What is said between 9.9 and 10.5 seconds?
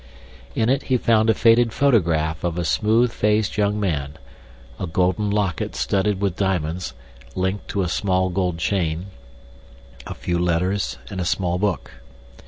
a few